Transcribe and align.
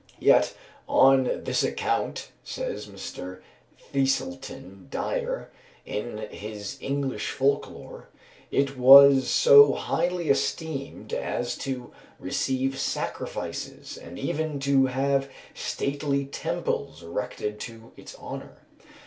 Yet, 0.19 0.55
"on 0.89 1.25
this 1.43 1.61
account," 1.61 2.31
says 2.43 2.87
Mr. 2.87 3.41
Thiselton 3.93 4.87
Dyer, 4.89 5.51
in 5.85 6.17
his 6.31 6.79
"English 6.81 7.29
Folk 7.29 7.69
lore," 7.69 8.09
"it 8.49 8.75
was 8.79 9.29
so 9.29 9.73
highly 9.73 10.29
esteemed 10.31 11.13
as 11.13 11.55
to 11.59 11.93
receive 12.19 12.79
sacrifices, 12.79 13.95
and 13.95 14.17
even 14.17 14.59
to 14.61 14.87
have 14.87 15.29
stately 15.53 16.25
temples 16.25 17.03
erected 17.03 17.59
to 17.59 17.91
its 17.95 18.15
honour. 18.17 18.57